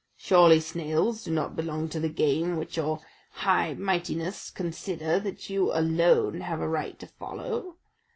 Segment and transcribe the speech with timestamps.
[0.17, 2.99] Surely snails do not belong to the game which your
[3.33, 7.75] high mightinesses consider that you alone have a right to follow!